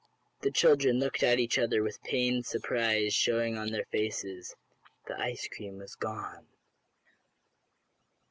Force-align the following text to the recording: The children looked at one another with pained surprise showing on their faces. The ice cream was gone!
The 0.39 0.49
children 0.49 0.97
looked 0.97 1.21
at 1.21 1.37
one 1.37 1.47
another 1.57 1.83
with 1.83 2.01
pained 2.01 2.47
surprise 2.47 3.13
showing 3.13 3.55
on 3.55 3.67
their 3.71 3.85
faces. 3.91 4.55
The 5.05 5.13
ice 5.21 5.47
cream 5.47 5.77
was 5.77 5.93
gone! 5.93 6.47